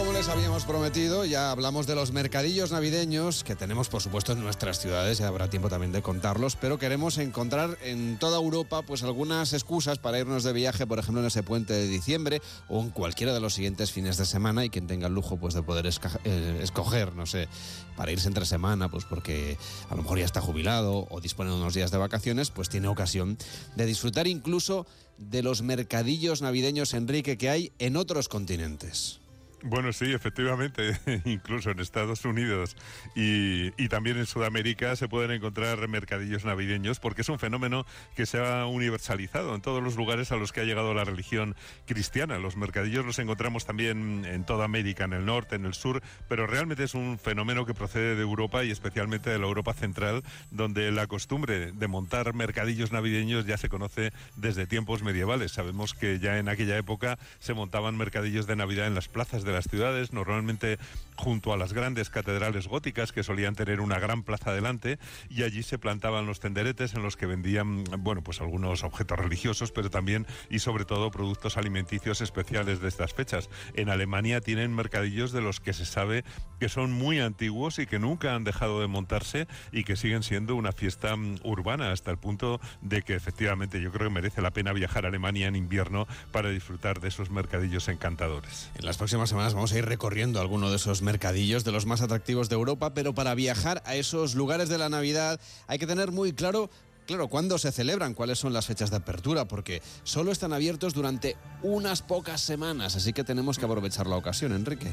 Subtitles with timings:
[0.00, 4.40] Como les habíamos prometido, ya hablamos de los mercadillos navideños que tenemos, por supuesto, en
[4.40, 9.02] nuestras ciudades, y habrá tiempo también de contarlos, pero queremos encontrar en toda Europa pues
[9.02, 12.40] algunas excusas para irnos de viaje, por ejemplo, en ese puente de diciembre
[12.70, 15.52] o en cualquiera de los siguientes fines de semana y quien tenga el lujo pues
[15.52, 17.46] de poder eh, escoger, no sé,
[17.94, 19.58] para irse entre semana, pues porque
[19.90, 22.88] a lo mejor ya está jubilado o dispone de unos días de vacaciones, pues tiene
[22.88, 23.36] ocasión
[23.76, 24.86] de disfrutar incluso
[25.18, 29.20] de los mercadillos navideños, Enrique, que hay en otros continentes.
[29.62, 32.76] Bueno, sí, efectivamente, incluso en Estados Unidos
[33.14, 37.84] y, también en Sudamérica se pueden encontrar mercadillos navideños porque es un fenómeno
[38.14, 41.56] que se ha universalizado en todos los lugares a los que ha llegado la religión
[41.86, 42.38] cristiana.
[42.38, 46.46] Los mercadillos los encontramos también en toda América, en el norte, en el sur, pero
[46.46, 50.92] realmente es un fenómeno que procede de Europa y especialmente de la Europa central, donde
[50.92, 55.50] la costumbre de montar mercadillos navideños ya se conoce desde tiempos medievales.
[55.50, 59.49] Sabemos que ya en aquella época se montaban mercadillos de Navidad en las plazas de
[59.52, 60.78] las ciudades, normalmente
[61.16, 64.98] junto a las grandes catedrales góticas que solían tener una gran plaza delante
[65.28, 69.70] y allí se plantaban los tenderetes en los que vendían, bueno, pues algunos objetos religiosos,
[69.70, 73.50] pero también y sobre todo productos alimenticios especiales de estas fechas.
[73.74, 76.24] En Alemania tienen mercadillos de los que se sabe
[76.58, 80.56] que son muy antiguos y que nunca han dejado de montarse y que siguen siendo
[80.56, 84.52] una fiesta mm, urbana hasta el punto de que efectivamente yo creo que merece la
[84.52, 88.70] pena viajar a Alemania en invierno para disfrutar de esos mercadillos encantadores.
[88.78, 92.00] En las próximas semanas vamos a ir recorriendo alguno de esos mercadillos de los más
[92.00, 96.12] atractivos de Europa, pero para viajar a esos lugares de la Navidad hay que tener
[96.12, 96.70] muy claro
[97.06, 101.36] claro, cuándo se celebran, cuáles son las fechas de apertura, porque solo están abiertos durante
[101.62, 104.92] unas pocas semanas, así que tenemos que aprovechar la ocasión, Enrique.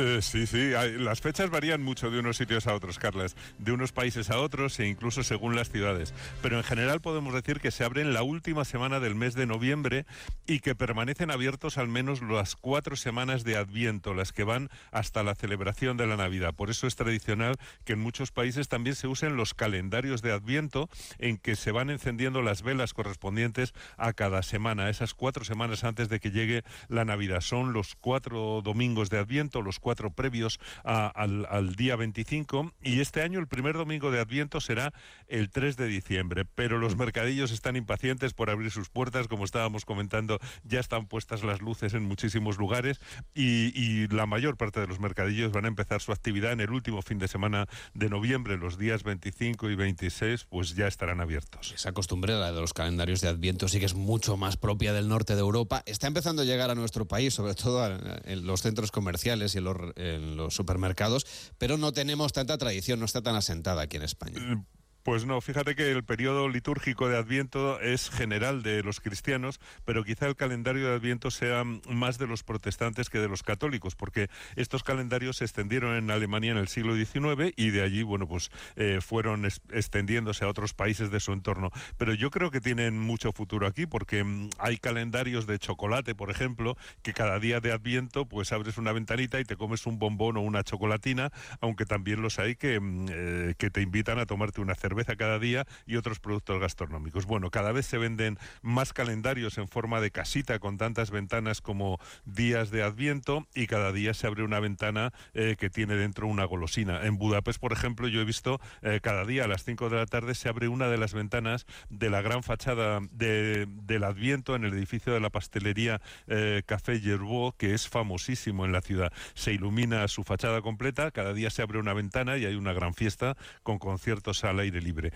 [0.00, 3.90] Eh, sí, sí, las fechas varían mucho de unos sitios a otros, Carlas, de unos
[3.90, 6.14] países a otros e incluso según las ciudades.
[6.40, 10.06] Pero en general podemos decir que se abren la última semana del mes de noviembre
[10.46, 15.24] y que permanecen abiertos al menos las cuatro semanas de Adviento, las que van hasta
[15.24, 16.54] la celebración de la Navidad.
[16.54, 20.88] Por eso es tradicional que en muchos países también se usen los calendarios de Adviento
[21.18, 26.08] en que se van encendiendo las velas correspondientes a cada semana, esas cuatro semanas antes
[26.08, 27.40] de que llegue la Navidad.
[27.40, 33.38] Son los cuatro domingos de Adviento, los cuatro previos al, día 25 y este año
[33.38, 34.92] el primer domingo de Adviento será
[35.26, 39.84] el 3 de diciembre, pero los mercadillos están impacientes por abrir sus puertas, como estábamos
[39.84, 43.00] comentando, ya están puestas las luces en muchísimos lugares.
[43.34, 47.02] Y, la mayor parte de los mercadillos van a empezar su actividad en el último
[47.02, 51.72] fin de semana de noviembre, los días 25 y 26, pues ya estarán abiertos.
[51.74, 55.34] Esa costumbre, de los calendarios de Adviento, sí que es mucho más propia del norte
[55.34, 55.82] de Europa.
[55.86, 57.86] Está empezando a llegar a nuestro país, sobre todo
[58.24, 61.26] en los centros comerciales y en los en los supermercados,
[61.58, 64.64] pero no tenemos tanta tradición, no está tan asentada aquí en España.
[65.08, 70.04] Pues no, fíjate que el periodo litúrgico de Adviento es general de los cristianos, pero
[70.04, 74.28] quizá el calendario de Adviento sea más de los protestantes que de los católicos, porque
[74.54, 78.50] estos calendarios se extendieron en Alemania en el siglo XIX y de allí, bueno, pues
[78.76, 81.70] eh, fueron extendiéndose a otros países de su entorno.
[81.96, 86.30] Pero yo creo que tienen mucho futuro aquí, porque mm, hay calendarios de chocolate, por
[86.30, 90.36] ejemplo, que cada día de Adviento, pues abres una ventanita y te comes un bombón
[90.36, 91.32] o una chocolatina,
[91.62, 95.16] aunque también los hay que, mm, eh, que te invitan a tomarte una cerveza cerveza
[95.16, 97.26] cada día y otros productos gastronómicos.
[97.26, 102.00] Bueno, cada vez se venden más calendarios en forma de casita con tantas ventanas como
[102.24, 106.44] días de Adviento y cada día se abre una ventana eh, que tiene dentro una
[106.44, 107.06] golosina.
[107.06, 110.06] En Budapest, por ejemplo, yo he visto eh, cada día a las 5 de la
[110.06, 114.64] tarde se abre una de las ventanas de la gran fachada de, del Adviento en
[114.64, 119.12] el edificio de la pastelería eh, Café Yerbo, que es famosísimo en la ciudad.
[119.34, 122.94] Se ilumina su fachada completa, cada día se abre una ventana y hay una gran
[122.94, 124.87] fiesta con conciertos al aire libre.
[124.88, 125.12] libere.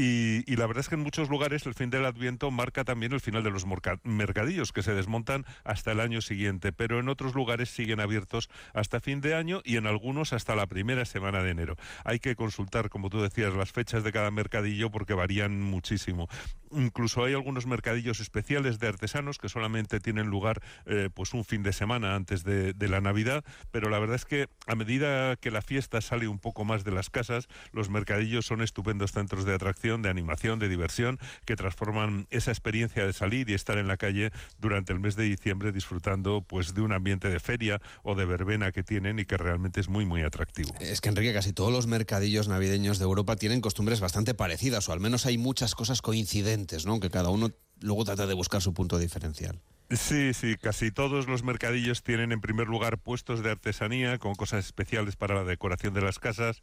[0.00, 3.20] Y, la verdad es que en muchos lugares el fin del Adviento marca también el
[3.20, 3.66] final de los
[4.04, 9.00] mercadillos, que se desmontan hasta el año siguiente, pero en otros lugares siguen abiertos hasta
[9.00, 11.76] fin de año y en algunos hasta la primera semana de enero.
[12.04, 16.28] Hay que consultar, como tú decías, las fechas de cada mercadillo porque varían muchísimo.
[16.70, 21.64] Incluso hay algunos mercadillos especiales de artesanos que solamente tienen lugar eh, pues un fin
[21.64, 25.62] de semana antes de la Navidad, pero la verdad es que a medida que la
[25.62, 29.87] fiesta sale un poco más de las casas, los mercadillos son estupendos centros de atracción
[29.96, 34.30] de animación, de diversión, que transforman esa experiencia de salir y estar en la calle
[34.58, 38.70] durante el mes de diciembre disfrutando pues de un ambiente de feria o de verbena
[38.70, 40.74] que tienen y que realmente es muy muy atractivo.
[40.80, 44.92] Es que Enrique, casi todos los mercadillos navideños de Europa tienen costumbres bastante parecidas o
[44.92, 47.00] al menos hay muchas cosas coincidentes, ¿no?
[47.00, 47.50] Que cada uno
[47.80, 49.60] luego trata de buscar su punto diferencial.
[49.90, 54.66] Sí, sí, casi todos los mercadillos tienen en primer lugar puestos de artesanía con cosas
[54.66, 56.62] especiales para la decoración de las casas.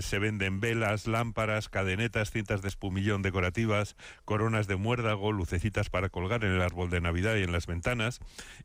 [0.00, 6.44] se venden velas, lámparas, cadenetas, cintas de espumillón decorativas, coronas de muérdago, lucecitas para colgar
[6.44, 8.20] en el árbol de Navidad y en las ventanas.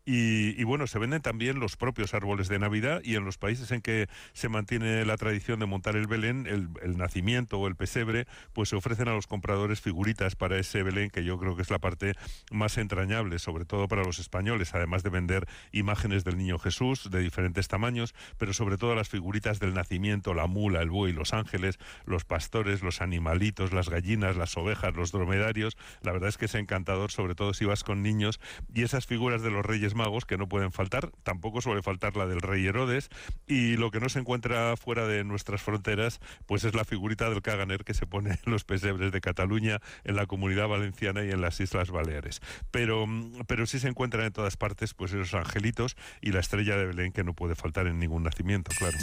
[0.05, 3.81] Y, bueno, se venden también los propios árboles de Navidad y en los países en
[3.81, 8.25] que se mantiene la tradición de montar el Belén, el, el nacimiento o el pesebre,
[8.53, 11.69] pues se ofrecen a los compradores figuritas para ese Belén que yo creo que es
[11.69, 12.13] la parte
[12.51, 17.09] más entrañable, sobre todo para a los españoles, además de vender imágenes del niño Jesús
[17.09, 21.33] de diferentes tamaños, pero sobre todo las figuritas del nacimiento, la mula, el buey, los
[21.33, 25.77] ángeles, los pastores, los animalitos, las gallinas, las ovejas, los dromedarios.
[26.01, 28.39] La verdad es que es encantador, sobre todo si vas con niños,
[28.73, 32.27] y esas figuras de los Reyes Magos que no pueden faltar, tampoco suele faltar la
[32.27, 33.09] del Rey Herodes,
[33.47, 37.41] y lo que no se encuentra fuera de nuestras fronteras, pues es la figurita del
[37.41, 41.41] Caganer que se pone en los pesebres de Cataluña, en la comunidad valenciana y en
[41.41, 42.41] las Islas Baleares.
[42.71, 43.05] Pero,
[43.47, 46.87] pero sí se se encuentran en todas partes pues esos angelitos y la estrella de
[46.87, 48.97] Belén que no puede faltar en ningún nacimiento, claro.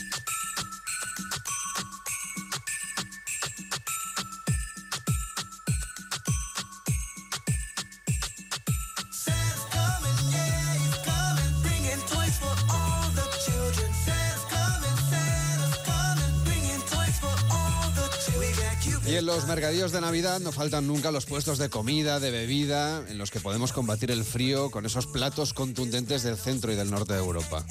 [19.14, 23.04] Y en los mercadillos de Navidad no faltan nunca los puestos de comida, de bebida,
[23.08, 26.90] en los que podemos combatir el frío con esos platos contundentes del centro y del
[26.90, 27.64] norte de Europa.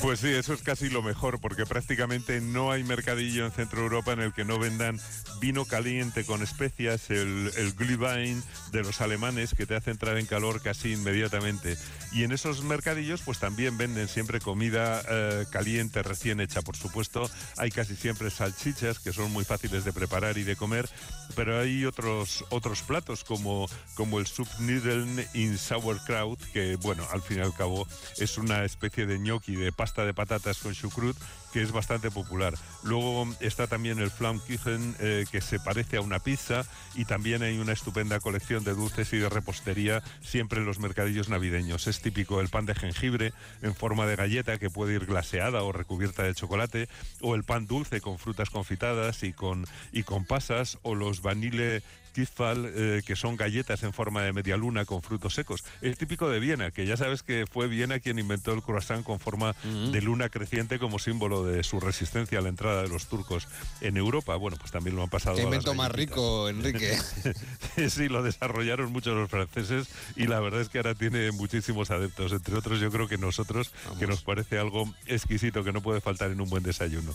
[0.00, 4.12] Pues sí, eso es casi lo mejor, porque prácticamente no hay mercadillo en Centro Europa
[4.12, 5.00] en el que no vendan
[5.40, 10.26] vino caliente con especias, el, el Glühwein de los alemanes que te hace entrar en
[10.26, 11.76] calor casi inmediatamente.
[12.12, 17.28] Y en esos mercadillos pues también venden siempre comida eh, caliente, recién hecha, por supuesto.
[17.56, 20.88] Hay casi siempre salchichas que son muy fáciles de preparar y de comer,
[21.34, 27.38] pero hay otros, otros platos como, como el Subnudeln in Sauerkraut, que bueno, al fin
[27.38, 27.86] y al cabo
[28.18, 31.16] es una especie de gnocchi de pasta de patatas con chucrut,
[31.52, 32.54] que es bastante popular.
[32.82, 36.64] Luego está también el Flammkuchen, eh, que se parece a una pizza,
[36.94, 41.28] y también hay una estupenda colección de dulces y de repostería siempre en los mercadillos
[41.28, 41.86] navideños.
[41.86, 43.32] Es típico el pan de jengibre
[43.62, 46.88] en forma de galleta que puede ir glaseada o recubierta de chocolate,
[47.20, 51.82] o el pan dulce con frutas confitadas y con, y con pasas, o los vanille
[52.16, 55.64] eh, que son galletas en forma de media luna con frutos secos.
[55.80, 59.20] Es típico de Viena, que ya sabes que fue Viena quien inventó el croissant con
[59.20, 59.54] forma
[59.92, 63.48] de luna creciente como símbolo de su resistencia a la entrada de los turcos
[63.80, 64.36] en Europa.
[64.36, 65.36] Bueno, pues también lo han pasado.
[65.36, 66.96] Qué invento más rico, Enrique.
[67.88, 72.32] sí, lo desarrollaron muchos los franceses y la verdad es que ahora tiene muchísimos adeptos.
[72.32, 76.30] Entre otros, yo creo que nosotros, que nos parece algo exquisito que no puede faltar
[76.30, 77.14] en un buen desayuno.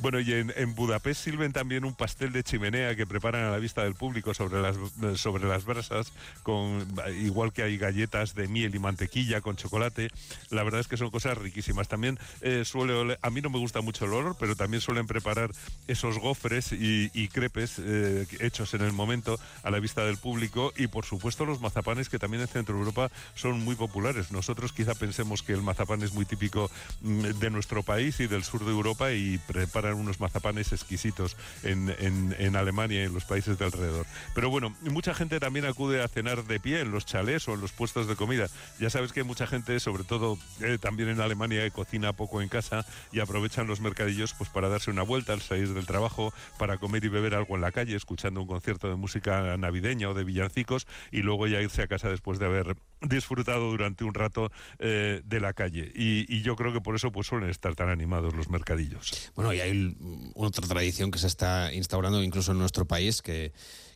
[0.00, 3.58] Bueno, y en, en Budapest sirven también un pastel de chimenea que preparan a la
[3.58, 4.76] vista del público sobre las,
[5.20, 6.12] sobre las brasas,
[6.42, 6.86] con,
[7.20, 10.10] igual que hay galletas de miel y mantequilla con chocolate.
[10.50, 11.88] La verdad es que son cosas riquísimas.
[11.88, 15.50] También eh, suele, a mí no me gusta mucho el olor, pero también suelen preparar
[15.86, 20.88] esos gofres y, crepes eh, hechos en el momento a la vista del público y
[20.88, 24.32] por supuesto los mazapanes que también en Centro Europa son muy populares.
[24.32, 26.70] Nosotros quizá pensemos que el mazapán es muy típico
[27.00, 31.94] mm, de nuestro país y del sur de Europa y preparan unos mazapanes exquisitos en,
[31.98, 34.06] en, en Alemania y en los países de alrededor.
[34.34, 37.60] Pero bueno, mucha gente también acude a cenar de pie en los chalés o en
[37.60, 38.48] los puestos de comida.
[38.78, 42.84] Ya sabes que mucha gente, sobre todo eh, también en Alemania, cocina poco en casa
[43.12, 47.04] y aprovechan los mercadillos pues para darse una vuelta al salir del trabajo, para comer
[47.04, 50.86] y beber algo en la calle, escuchando un concierto de música navideña o de villancicos
[51.10, 55.40] y luego ya irse a casa después de haber disfrutado durante un rato eh, de
[55.40, 55.90] la calle.
[55.94, 59.30] Y, yo creo que por eso pues suelen estar tan animados los mercadillos.
[59.36, 59.96] Bueno, y hay
[60.34, 63.52] otra tradición que se está instaurando incluso en nuestro país que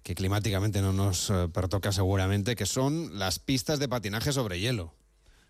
[0.07, 4.95] que climáticamente no nos eh, pertoca seguramente, que son las pistas de patinaje sobre hielo.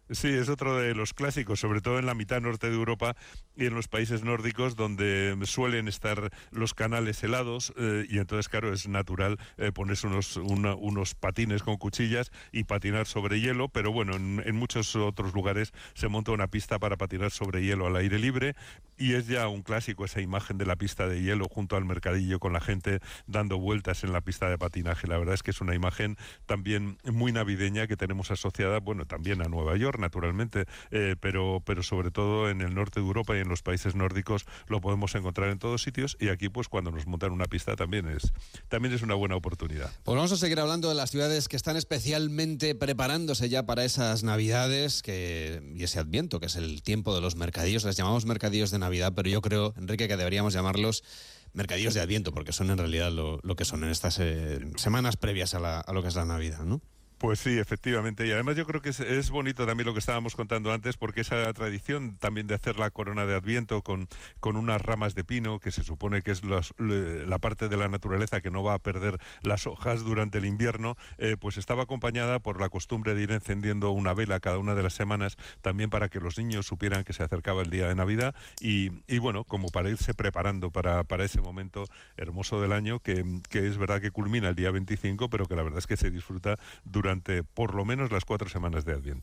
[0.08, 3.16] Sí, es otro de los clásicos, sobre todo en la mitad norte de Europa
[3.56, 8.72] y en los países nórdicos donde suelen estar los canales helados eh, y entonces, claro,
[8.72, 14.14] es natural eh, ponerse unos, unos patines con cuchillas y patinar sobre hielo, pero bueno,
[14.14, 18.54] en, muchos otros lugares se monta una pista para patinar sobre hielo al aire libre
[18.96, 22.38] y es ya un clásico esa imagen de la pista de hielo junto al mercadillo
[22.38, 25.08] con la gente dando vueltas en la pista de patinaje.
[25.08, 29.42] La verdad es que es una imagen también muy navideña que tenemos asociada, bueno, también
[29.42, 33.40] a Nueva York naturalmente, eh, pero, pero sobre todo en el norte de Europa y
[33.40, 37.06] en los países nórdicos lo podemos encontrar en todos sitios y aquí pues cuando nos
[37.06, 38.32] montan una pista también es,
[38.68, 39.90] también es una buena oportunidad.
[40.04, 44.22] Pues vamos a seguir hablando de las ciudades que están especialmente preparándose ya para esas
[44.22, 48.70] navidades que, y ese adviento, que es el tiempo de los mercadillos, les llamamos mercadillos
[48.70, 51.04] de Navidad, pero yo creo, Enrique, que deberíamos llamarlos
[51.52, 55.54] mercadillos de adviento, porque son en realidad lo, que son en estas eh, semanas previas
[55.54, 56.80] a, a lo que es la Navidad, ¿no?
[57.18, 58.26] Pues sí, efectivamente.
[58.26, 61.50] Y además yo creo que es, bonito también lo que estábamos contando antes, porque esa
[61.54, 64.06] tradición también de hacer la corona de Adviento con,
[64.38, 68.42] con unas ramas de pino, que se supone que es la parte de la naturaleza
[68.42, 72.60] que no va a perder las hojas durante el invierno, eh, pues estaba acompañada por
[72.60, 76.20] la costumbre de ir encendiendo una vela cada una de las semanas, también para que
[76.20, 79.88] los niños supieran que se acercaba el día de Navidad y, y bueno, como para
[79.88, 81.86] irse preparando para, para ese momento
[82.18, 85.62] hermoso del año, que, que es verdad que culmina el día 25, pero que la
[85.62, 89.14] verdad es que se disfruta durante durante por lo menos las cuatro semanas de Adviento.